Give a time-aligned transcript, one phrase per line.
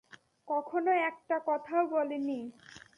[0.47, 2.39] কখনো একটা কথাও বলেনি।